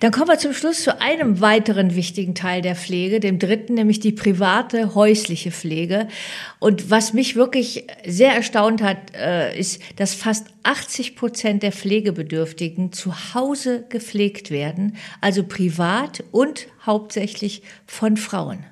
[0.00, 4.00] Dann kommen wir zum Schluss zu einem weiteren wichtigen Teil der Pflege, dem dritten, nämlich
[4.00, 6.08] die private häusliche Pflege.
[6.58, 12.90] Und was mich wirklich sehr erstaunt hat, äh, ist, dass fast 80 Prozent der Pflegebedürftigen
[12.90, 18.66] zu Hause gepflegt werden, also privat und hauptsächlich von Frauen.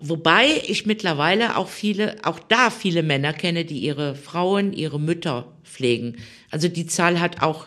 [0.00, 5.52] Wobei ich mittlerweile auch viele, auch da viele Männer kenne, die ihre Frauen, ihre Mütter
[5.62, 6.16] pflegen.
[6.50, 7.66] Also die Zahl hat auch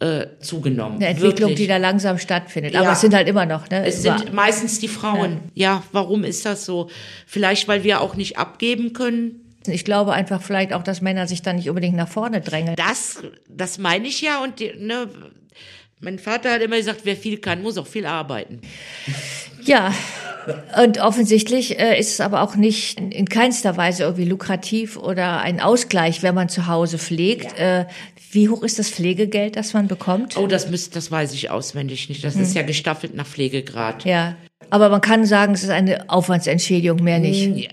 [0.00, 0.96] äh, zugenommen.
[0.96, 1.66] Eine Entwicklung, Wirklich.
[1.66, 2.74] die da langsam stattfindet.
[2.74, 2.80] Ja.
[2.82, 3.84] Aber es sind halt immer noch, ne?
[3.84, 5.40] Es über- sind meistens die Frauen.
[5.54, 5.82] Ja.
[5.92, 6.88] warum ist das so?
[7.26, 9.40] Vielleicht, weil wir auch nicht abgeben können.
[9.66, 12.76] ich glaube einfach vielleicht auch, dass Männer sich da nicht unbedingt nach vorne drängeln.
[12.76, 14.42] Das, das meine ich ja.
[14.42, 15.08] Und die, ne,
[16.00, 18.60] mein Vater hat immer gesagt, wer viel kann, muss auch viel arbeiten.
[19.64, 19.92] Ja,
[20.82, 25.40] und offensichtlich äh, ist es aber auch nicht in, in keinster Weise irgendwie lukrativ oder
[25.40, 27.58] ein Ausgleich, wenn man zu Hause pflegt.
[27.58, 27.86] Äh,
[28.30, 30.36] wie hoch ist das Pflegegeld, das man bekommt?
[30.36, 32.24] Oh, das müsst, das weiß ich auswendig nicht.
[32.24, 34.04] Das ist ja gestaffelt nach Pflegegrad.
[34.04, 34.36] Ja,
[34.70, 37.70] aber man kann sagen, es ist eine Aufwandsentschädigung, mehr nicht.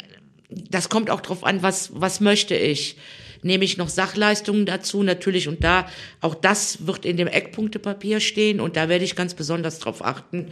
[0.50, 2.98] Das kommt auch drauf an, was, was möchte ich.
[3.42, 5.48] Nehme ich noch Sachleistungen dazu, natürlich.
[5.48, 5.86] Und da,
[6.22, 8.60] auch das wird in dem Eckpunktepapier stehen.
[8.60, 10.48] Und da werde ich ganz besonders drauf achten.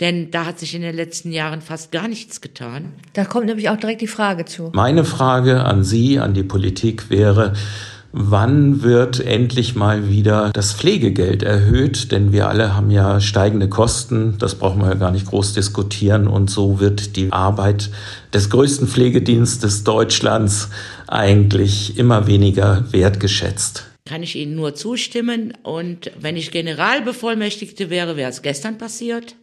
[0.00, 2.94] Denn da hat sich in den letzten Jahren fast gar nichts getan.
[3.12, 4.70] Da kommt nämlich auch direkt die Frage zu.
[4.74, 7.52] Meine Frage an Sie, an die Politik wäre,
[8.16, 12.12] wann wird endlich mal wieder das Pflegegeld erhöht?
[12.12, 16.28] Denn wir alle haben ja steigende Kosten, das brauchen wir ja gar nicht groß diskutieren.
[16.28, 17.90] Und so wird die Arbeit
[18.32, 20.70] des größten Pflegedienstes Deutschlands
[21.08, 23.84] eigentlich immer weniger wertgeschätzt.
[24.06, 25.54] Kann ich Ihnen nur zustimmen.
[25.62, 29.34] Und wenn ich Generalbevollmächtigte wäre, wäre es gestern passiert.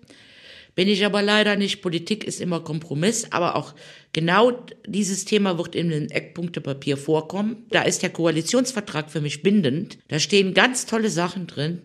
[0.75, 1.81] Bin ich aber leider nicht.
[1.81, 3.73] Politik ist immer Kompromiss, aber auch
[4.13, 7.65] genau dieses Thema wird in dem Eckpunktepapier vorkommen.
[7.71, 9.97] Da ist der Koalitionsvertrag für mich bindend.
[10.07, 11.81] Da stehen ganz tolle Sachen drin.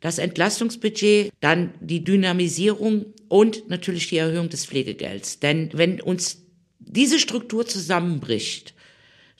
[0.00, 5.40] Das Entlastungsbudget, dann die Dynamisierung und natürlich die Erhöhung des Pflegegelds.
[5.40, 6.42] Denn wenn uns
[6.78, 8.74] diese Struktur zusammenbricht,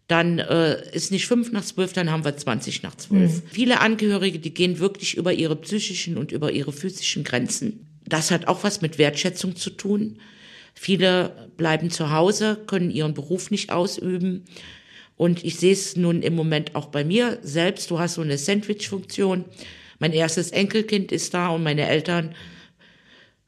[0.08, 3.42] dann äh, ist nicht fünf nach zwölf, dann haben wir 20 nach zwölf.
[3.50, 7.86] Viele Angehörige, die gehen wirklich über ihre psychischen und über ihre physischen Grenzen.
[8.06, 10.18] Das hat auch was mit Wertschätzung zu tun.
[10.74, 14.44] Viele bleiben zu Hause, können ihren Beruf nicht ausüben.
[15.16, 17.90] Und ich sehe es nun im Moment auch bei mir selbst.
[17.90, 19.44] Du hast so eine Sandwich-Funktion.
[19.98, 22.34] Mein erstes Enkelkind ist da und meine Eltern,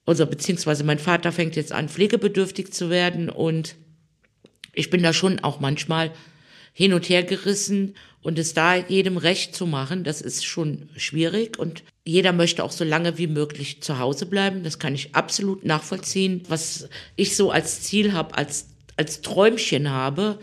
[0.06, 3.74] also beziehungsweise mein Vater fängt jetzt an, pflegebedürftig zu werden und
[4.72, 6.12] ich bin da schon auch manchmal
[6.72, 11.58] hin und her gerissen und es da jedem recht zu machen, das ist schon schwierig
[11.58, 14.62] und jeder möchte auch so lange wie möglich zu Hause bleiben.
[14.62, 16.42] Das kann ich absolut nachvollziehen.
[16.48, 20.38] Was ich so als Ziel habe, als, als Träumchen habe,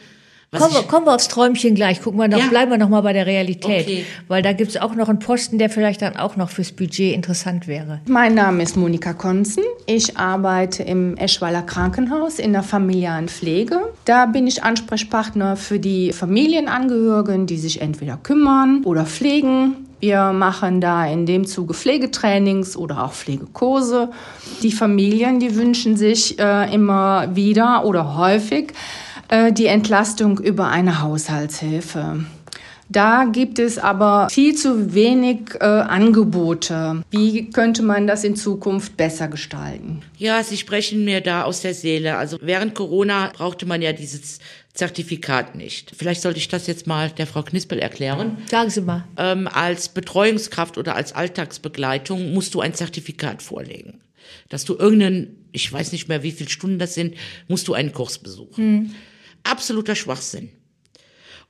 [0.58, 2.02] Kommen wir, kommen wir aufs Träumchen gleich.
[2.02, 2.48] Gucken wir noch, Ja.
[2.48, 3.86] bleiben wir noch mal bei der Realität.
[3.88, 4.06] Okay.
[4.28, 7.70] Weil da gibt's auch noch einen Posten, der vielleicht dann auch noch fürs Budget interessant
[7.70, 8.02] wäre.
[8.06, 9.64] Mein Name ist Monika Konzen.
[9.86, 13.80] Ich arbeite im Eschweiler Krankenhaus in der familiären Pflege.
[14.04, 19.88] Da bin ich Ansprechpartner für die Familienangehörigen, die sich entweder kümmern oder pflegen.
[20.02, 24.10] Wir machen da in dem Zuge Pflegetrainings oder auch Pflegekurse.
[24.64, 28.74] Die Familien, die wünschen sich äh, immer wieder oder häufig
[29.32, 32.26] äh, die Entlastung über eine Haushaltshilfe.
[32.90, 37.04] Da gibt es aber viel zu wenig äh, Angebote.
[37.10, 40.02] Wie könnte man das in Zukunft besser gestalten?
[40.18, 42.18] Ja, Sie sprechen mir da aus der Seele.
[42.18, 44.40] Also während Corona brauchte man ja dieses
[44.74, 45.94] Zertifikat nicht.
[45.98, 48.38] Vielleicht sollte ich das jetzt mal der Frau Knispel erklären.
[48.50, 49.06] Sagen Sie mal.
[49.16, 54.02] Ähm, als Betreuungskraft oder als Alltagsbegleitung musst du ein Zertifikat vorlegen.
[54.50, 57.16] Dass du irgendeinen, ich weiß nicht mehr, wie viele Stunden das sind,
[57.48, 58.94] musst du einen Kurs besuchen.
[59.44, 60.50] Absoluter Schwachsinn.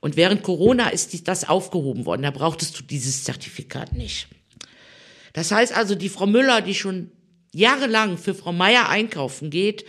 [0.00, 2.22] Und während Corona ist das aufgehoben worden.
[2.22, 4.28] Da brauchtest du dieses Zertifikat nicht.
[5.32, 7.10] Das heißt also, die Frau Müller, die schon
[7.52, 9.84] jahrelang für Frau Meier einkaufen geht,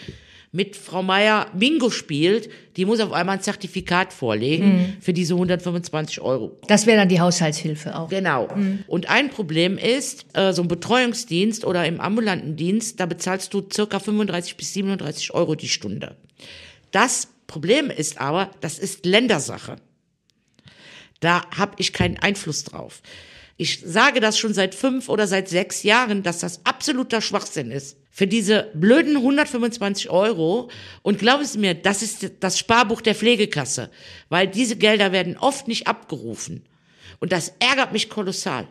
[0.52, 6.22] mit Frau Meier Bingo spielt, die muss auf einmal ein Zertifikat vorlegen für diese 125
[6.22, 6.60] Euro.
[6.68, 8.10] Das wäre dann die Haushaltshilfe auch.
[8.10, 8.48] Genau.
[8.86, 13.68] Und ein Problem ist, äh, so ein Betreuungsdienst oder im ambulanten Dienst, da bezahlst du
[13.74, 16.18] circa 35 bis 37 Euro die Stunde.
[16.92, 19.78] Das Problem ist aber, das ist Ländersache.
[21.20, 23.02] Da habe ich keinen Einfluss drauf.
[23.56, 27.98] Ich sage das schon seit fünf oder seit sechs Jahren, dass das absoluter Schwachsinn ist.
[28.10, 30.70] Für diese blöden 125 Euro.
[31.02, 33.90] Und glauben Sie mir, das ist das Sparbuch der Pflegekasse.
[34.30, 36.66] Weil diese Gelder werden oft nicht abgerufen.
[37.20, 38.68] Und das ärgert mich kolossal.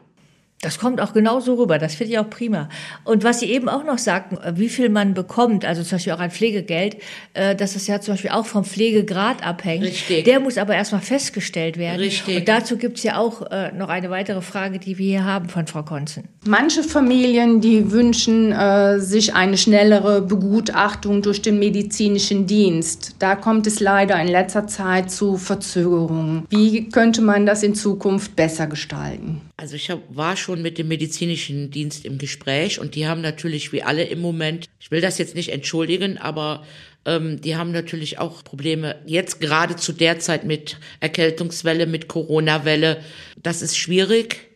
[0.62, 1.80] Das kommt auch genauso rüber.
[1.80, 2.68] Das finde ich auch prima.
[3.02, 6.12] Und was Sie eben auch noch sagten, äh, wie viel man bekommt, also zum Beispiel
[6.12, 6.98] auch an Pflegegeld,
[7.34, 9.82] äh, dass das ja zum Beispiel auch vom Pflegegrad abhängt.
[9.82, 10.24] Richtig.
[10.24, 11.98] Der muss aber erstmal festgestellt werden.
[11.98, 12.38] Richtig.
[12.38, 15.66] Und dazu gibt's ja auch äh, noch eine weitere Frage, die wir hier haben von
[15.66, 16.28] Frau Konzen.
[16.46, 23.16] Manche Familien, die wünschen äh, sich eine schnellere Begutachtung durch den medizinischen Dienst.
[23.18, 26.46] Da kommt es leider in letzter Zeit zu Verzögerungen.
[26.50, 29.40] Wie könnte man das in Zukunft besser gestalten?
[29.62, 33.72] Also ich hab, war schon mit dem medizinischen Dienst im Gespräch und die haben natürlich
[33.72, 36.66] wie alle im Moment, ich will das jetzt nicht entschuldigen, aber
[37.04, 43.04] ähm, die haben natürlich auch Probleme jetzt gerade zu der Zeit mit Erkältungswelle, mit Corona-Welle.
[43.40, 44.51] Das ist schwierig.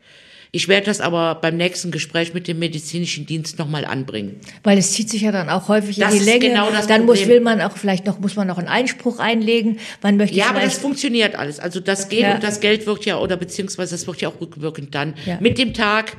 [0.56, 4.40] Ich werde das aber beim nächsten Gespräch mit dem medizinischen Dienst nochmal anbringen.
[4.62, 6.48] Weil es zieht sich ja dann auch häufig Das in die ist Länge.
[6.48, 9.78] genau das dann muss, will man auch vielleicht noch, muss man noch einen Einspruch einlegen.
[10.02, 11.60] Man möchte Ja, aber das funktioniert alles.
[11.60, 12.36] Also das geht Ja.
[12.36, 15.12] und das Geld wird ja, oder beziehungsweise das wird ja auch rückwirkend dann.
[15.26, 15.36] Ja.
[15.40, 16.16] Mit dem Tag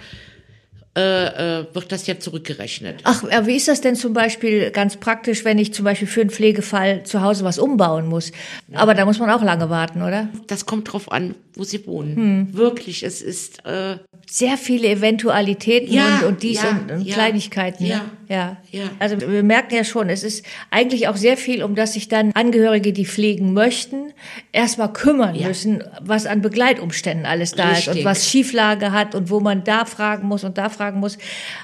[0.97, 3.01] äh, äh, wird das ja zurückgerechnet.
[3.03, 6.21] Ach, äh, wie ist das denn zum Beispiel ganz praktisch, wenn ich zum Beispiel für
[6.21, 8.31] einen Pflegefall zu Hause was umbauen muss?
[8.73, 10.29] Aber da muss man auch lange warten, oder?
[10.47, 12.15] Das kommt drauf an, wo sie wohnen.
[12.15, 12.47] Hm.
[12.53, 17.13] Wirklich, es ist äh, Sehr viele Eventualitäten Ja, und, und dies ja, und, und ja,
[17.13, 17.87] Kleinigkeiten.
[17.87, 18.01] ne?
[18.29, 18.83] Ja, ja.
[18.99, 22.31] Also wir merken ja schon, es ist eigentlich auch sehr viel, um das sich dann
[22.33, 24.13] Angehörige, die pflegen möchten,
[24.51, 25.47] erstmal kümmern Ja.
[25.47, 28.05] müssen, was an Begleitumständen alles da ist und Richtig.
[28.05, 31.17] was Schieflage hat und wo man da fragen muss und da fragen muss.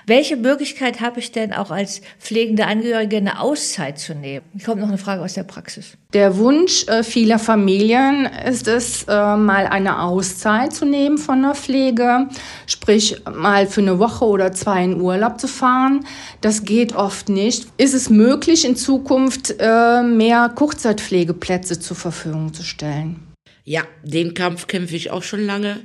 [0.06, 4.45] Welche Möglichkeit habe ich denn auch als pflegende Angehörige eine Auszeit zu nehmen?
[4.56, 5.97] Hier kommt noch eine Frage aus der Praxis.
[6.13, 11.56] Der Wunsch äh, vieler Familien ist es, äh, mal eine Auszeit zu nehmen von der
[11.56, 12.28] Pflege,
[12.67, 16.06] sprich mal für eine Woche oder zwei in Urlaub zu fahren.
[16.41, 17.66] Das geht oft nicht.
[17.78, 23.34] Ist es möglich, in Zukunft äh, mehr Kurzzeitpflegeplätze zur Verfügung zu stellen?
[23.66, 25.80] ja, den Kampf kämpfe ich auch schon lange.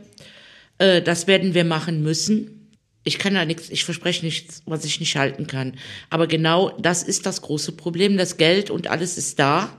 [0.79, 2.71] Äh, das werden wir machen müssen.
[3.05, 5.75] Ich kann da nichts, ich verspreche nichts, was ich nicht halten kann.
[6.11, 8.17] Aber genau das ist das große Problem.
[8.17, 9.73] Das Geld und alles ist da,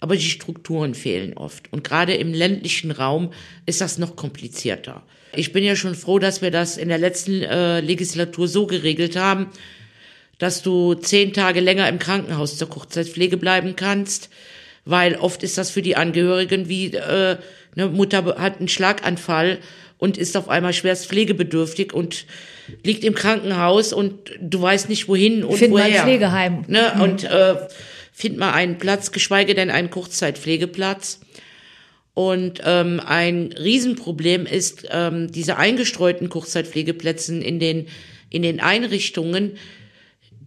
[0.00, 1.72] aber die Strukturen fehlen oft.
[1.72, 3.32] Und gerade im ländlichen Raum
[3.66, 5.02] ist das noch komplizierter.
[5.34, 9.16] Ich bin ja schon froh, dass wir das in der letzten äh, Legislatur so geregelt
[9.16, 9.48] haben,
[10.38, 14.30] dass du zehn Tage länger im Krankenhaus zur Kurzzeitpflege bleiben kannst,
[14.84, 17.36] weil oft ist das für die Angehörigen wie äh,
[17.76, 19.58] eine Mutter hat einen Schlaganfall
[19.98, 22.24] und ist auf einmal schwerst pflegebedürftig und
[22.84, 26.02] liegt im Krankenhaus und du weißt nicht wohin und Find mal ein woher.
[26.02, 26.64] Pflegeheim.
[26.68, 26.92] Ne?
[27.00, 27.56] Und äh,
[28.12, 31.20] find mal einen Platz, geschweige denn einen Kurzzeitpflegeplatz.
[32.14, 37.86] Und ähm, ein Riesenproblem ist ähm, diese eingestreuten Kurzzeitpflegeplätzen in den
[38.30, 39.52] in den Einrichtungen,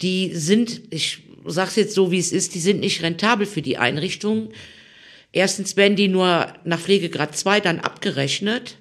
[0.01, 3.77] die sind, ich sag's jetzt so wie es ist, die sind nicht rentabel für die
[3.77, 4.49] Einrichtungen.
[5.31, 8.77] Erstens werden die nur nach Pflegegrad 2 dann abgerechnet.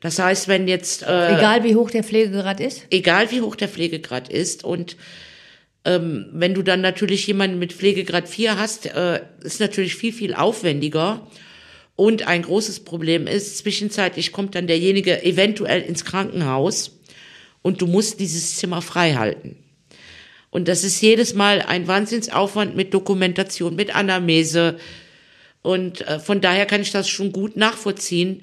[0.00, 2.86] Das heißt, wenn jetzt äh, Egal wie hoch der Pflegegrad ist.
[2.90, 4.96] egal wie hoch der Pflegegrad ist und
[5.84, 10.34] ähm, wenn du dann natürlich jemanden mit Pflegegrad 4 hast, äh, ist natürlich viel, viel
[10.34, 11.26] aufwendiger.
[11.96, 16.98] Und ein großes Problem ist, zwischenzeitlich kommt dann derjenige eventuell ins Krankenhaus
[17.62, 19.56] und du musst dieses Zimmer frei halten.
[20.50, 24.78] Und das ist jedes Mal ein Wahnsinnsaufwand mit Dokumentation, mit Anamnese.
[25.62, 28.42] Und äh, von daher kann ich das schon gut nachvollziehen,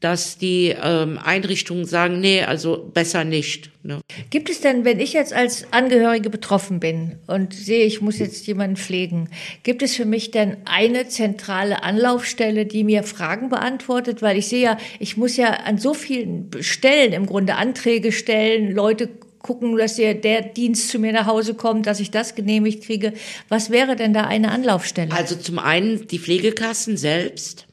[0.00, 3.70] dass die ähm, Einrichtungen sagen, nee, also besser nicht.
[3.82, 4.00] Ne?
[4.28, 8.46] Gibt es denn, wenn ich jetzt als Angehörige betroffen bin und sehe, ich muss jetzt
[8.46, 9.30] jemanden pflegen,
[9.62, 14.20] gibt es für mich denn eine zentrale Anlaufstelle, die mir Fragen beantwortet?
[14.20, 18.72] Weil ich sehe ja, ich muss ja an so vielen Stellen im Grunde Anträge stellen,
[18.72, 19.08] Leute
[19.46, 23.12] gucken, dass der, der Dienst zu mir nach Hause kommt, dass ich das genehmigt kriege.
[23.48, 25.12] Was wäre denn da eine Anlaufstelle?
[25.12, 27.66] Also zum einen die Pflegekassen selbst.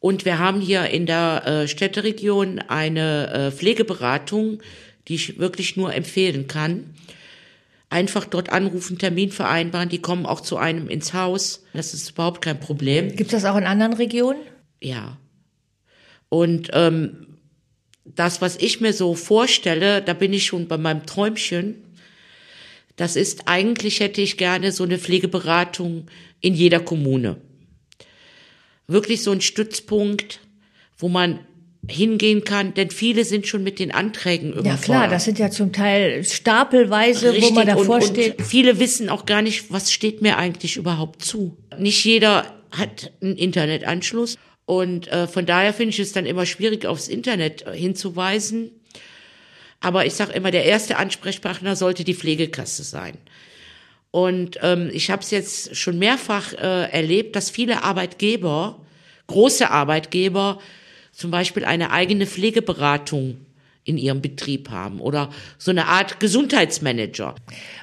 [0.00, 4.60] Und wir haben hier in der äh, Städteregion eine äh, Pflegeberatung,
[5.08, 6.94] die ich wirklich nur empfehlen kann.
[7.90, 11.64] Einfach dort anrufen, Termin vereinbaren, die kommen auch zu einem ins Haus.
[11.74, 13.08] Das ist überhaupt kein Problem.
[13.14, 14.40] Gibt es das auch in anderen Regionen?
[14.80, 15.18] Ja.
[16.30, 17.26] Und ähm,
[18.04, 21.76] das, was ich mir so vorstelle, da bin ich schon bei meinem Träumchen.
[22.96, 26.06] Das ist eigentlich hätte ich gerne so eine Pflegeberatung
[26.40, 27.36] in jeder Kommune.
[28.86, 30.40] Wirklich so ein Stützpunkt,
[30.98, 31.40] wo man
[31.88, 34.80] hingehen kann, denn viele sind schon mit den Anträgen überfordert.
[34.80, 38.38] Ja klar, das sind ja zum Teil stapelweise, Richtig, wo man davor und, steht.
[38.38, 41.56] Und viele wissen auch gar nicht, was steht mir eigentlich überhaupt zu.
[41.78, 44.36] Nicht jeder hat einen Internetanschluss
[44.70, 48.70] und äh, von daher finde ich es dann immer schwierig, aufs Internet äh, hinzuweisen.
[49.80, 53.18] Aber ich sage immer, der erste Ansprechpartner sollte die Pflegekasse sein.
[54.12, 58.80] Und ähm, ich habe es jetzt schon mehrfach äh, erlebt, dass viele Arbeitgeber,
[59.26, 60.60] große Arbeitgeber,
[61.10, 63.44] zum Beispiel eine eigene Pflegeberatung
[63.84, 67.34] in ihrem Betrieb haben oder so eine Art Gesundheitsmanager.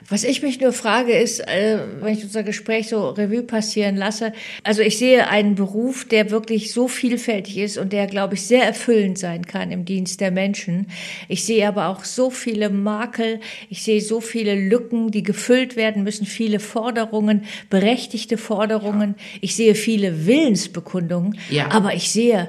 [0.07, 4.31] Was ich mich nur frage ist, äh, wenn ich unser Gespräch so Revue passieren lasse,
[4.63, 8.63] also ich sehe einen Beruf, der wirklich so vielfältig ist und der, glaube ich, sehr
[8.63, 10.88] erfüllend sein kann im Dienst der Menschen.
[11.27, 16.03] Ich sehe aber auch so viele Makel, ich sehe so viele Lücken, die gefüllt werden
[16.03, 19.15] müssen, viele Forderungen, berechtigte Forderungen.
[19.41, 21.71] Ich sehe viele Willensbekundungen, ja.
[21.71, 22.47] aber ich sehe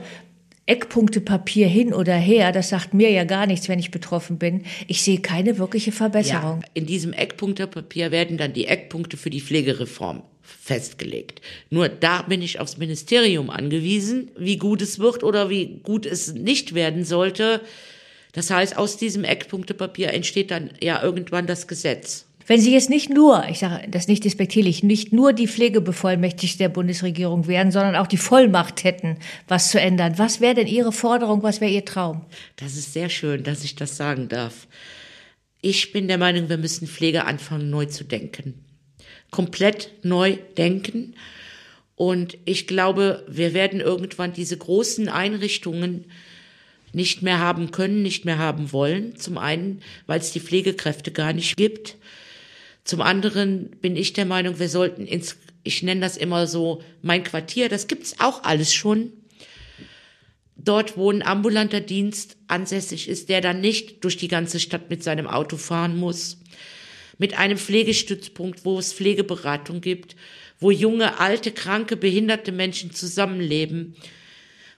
[0.68, 4.64] Eckpunktepapier hin oder her, das sagt mir ja gar nichts, wenn ich betroffen bin.
[4.86, 6.60] Ich sehe keine wirkliche Verbesserung.
[6.60, 11.40] Ja, in diesem Eckpunktepapier werden dann die Eckpunkte für die Pflegereform festgelegt.
[11.70, 16.34] Nur da bin ich aufs Ministerium angewiesen, wie gut es wird oder wie gut es
[16.34, 17.62] nicht werden sollte.
[18.32, 22.27] Das heißt, aus diesem Eckpunktepapier entsteht dann ja irgendwann das Gesetz.
[22.48, 26.70] Wenn Sie jetzt nicht nur, ich sage das nicht despektierlich, nicht nur die Pflegebevollmächtigte der
[26.70, 31.42] Bundesregierung wären, sondern auch die Vollmacht hätten, was zu ändern, was wäre denn Ihre Forderung,
[31.42, 32.24] was wäre Ihr Traum?
[32.56, 34.66] Das ist sehr schön, dass ich das sagen darf.
[35.60, 38.64] Ich bin der Meinung, wir müssen Pflege anfangen, neu zu denken.
[39.30, 41.16] Komplett neu denken.
[41.96, 46.06] Und ich glaube, wir werden irgendwann diese großen Einrichtungen
[46.94, 49.16] nicht mehr haben können, nicht mehr haben wollen.
[49.16, 51.96] Zum einen, weil es die Pflegekräfte gar nicht gibt.
[52.88, 57.22] Zum anderen bin ich der Meinung, wir sollten ins, ich nenne das immer so, mein
[57.22, 59.12] Quartier, das gibt's auch alles schon.
[60.56, 65.02] Dort, wo ein ambulanter Dienst ansässig ist, der dann nicht durch die ganze Stadt mit
[65.02, 66.38] seinem Auto fahren muss.
[67.18, 70.16] Mit einem Pflegestützpunkt, wo es Pflegeberatung gibt,
[70.58, 73.96] wo junge, alte, kranke, behinderte Menschen zusammenleben,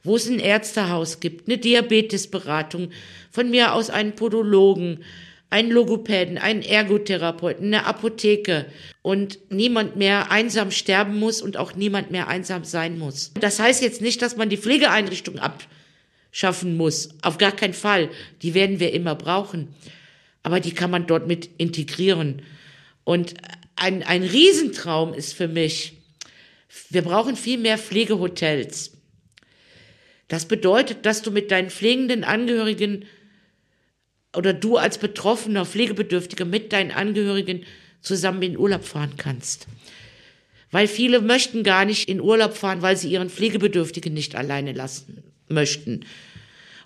[0.02, 2.90] wo es ein Ärztehaus gibt, eine Diabetesberatung,
[3.30, 5.04] von mir aus einen Podologen,
[5.50, 8.66] einen Logopäden, einen Ergotherapeuten, eine Apotheke
[9.02, 13.32] und niemand mehr einsam sterben muss und auch niemand mehr einsam sein muss.
[13.40, 17.10] Das heißt jetzt nicht, dass man die Pflegeeinrichtung abschaffen muss.
[17.22, 18.10] Auf gar keinen Fall.
[18.42, 19.74] Die werden wir immer brauchen.
[20.44, 22.42] Aber die kann man dort mit integrieren.
[23.02, 23.34] Und
[23.74, 25.94] ein, ein Riesentraum ist für mich,
[26.90, 28.92] wir brauchen viel mehr Pflegehotels.
[30.28, 33.04] Das bedeutet, dass du mit deinen pflegenden Angehörigen
[34.34, 37.64] oder du als betroffener Pflegebedürftiger mit deinen Angehörigen
[38.00, 39.66] zusammen in Urlaub fahren kannst.
[40.70, 45.24] Weil viele möchten gar nicht in Urlaub fahren, weil sie ihren Pflegebedürftigen nicht alleine lassen
[45.48, 46.04] möchten.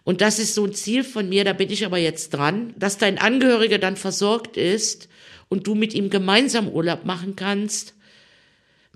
[0.04, 2.98] Und das ist so ein Ziel von mir, da bin ich aber jetzt dran, dass
[2.98, 5.08] dein Angehöriger dann versorgt ist
[5.48, 7.94] und du mit ihm gemeinsam Urlaub machen kannst,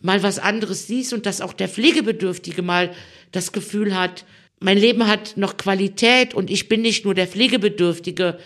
[0.00, 2.94] mal was anderes siehst und dass auch der Pflegebedürftige mal
[3.32, 4.24] das Gefühl hat,
[4.60, 8.38] mein Leben hat noch Qualität und ich bin nicht nur der Pflegebedürftige,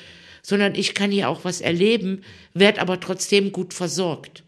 [0.42, 2.22] sondern ich kann hier auch was erleben,
[2.54, 4.42] werde aber trotzdem gut versorgt.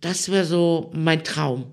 [0.00, 1.66] Das wäre so mein Traum.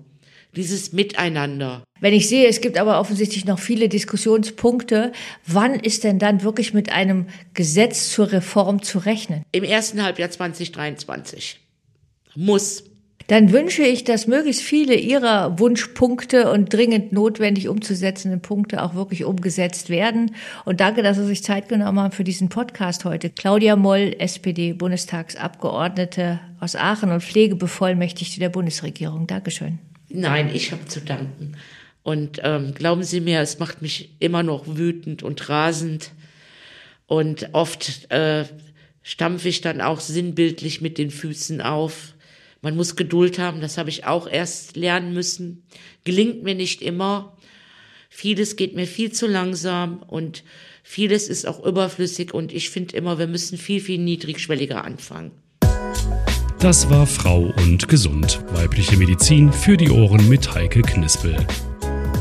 [0.56, 1.84] Dieses Miteinander.
[2.00, 5.12] Wenn ich sehe, es gibt aber offensichtlich noch viele Diskussionspunkte,
[5.46, 9.42] wann ist denn dann wirklich mit einem Gesetz zur Reform zu rechnen?
[9.52, 11.60] Im ersten Halbjahr 2023.
[12.34, 12.84] Muss.
[13.28, 19.24] Dann wünsche ich, dass möglichst viele Ihrer Wunschpunkte und dringend notwendig umzusetzenden Punkte auch wirklich
[19.24, 20.34] umgesetzt werden.
[20.64, 23.30] Und danke, dass Sie sich Zeit genommen haben für diesen Podcast heute.
[23.30, 29.26] Claudia Moll, SPD, Bundestagsabgeordnete aus Aachen und Pflegebevollmächtigte der Bundesregierung.
[29.26, 29.78] Dankeschön.
[30.08, 31.56] Nein, ich habe zu danken.
[32.04, 36.12] Und ähm, glauben Sie mir, es macht mich immer noch wütend und rasend.
[37.06, 38.44] Und oft äh,
[39.02, 42.14] stampfe ich dann auch sinnbildlich mit den Füßen auf.
[42.66, 45.62] Man muss Geduld haben, das habe ich auch erst lernen müssen.
[46.02, 47.36] Gelingt mir nicht immer.
[48.10, 50.42] Vieles geht mir viel zu langsam und
[50.82, 55.30] vieles ist auch überflüssig und ich finde immer, wir müssen viel, viel niedrigschwelliger anfangen.
[56.58, 61.46] Das war Frau und Gesund, weibliche Medizin für die Ohren mit Heike Knispel.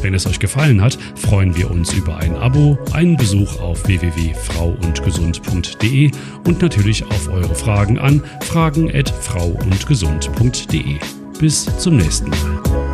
[0.06, 6.12] Wenn es euch gefallen hat, freuen wir uns über ein Abo, einen Besuch auf www.frauundgesund.de
[6.46, 11.00] und natürlich auf eure Fragen an fragen@frauundgesund.de.
[11.40, 12.85] Bis zum nächsten Mal.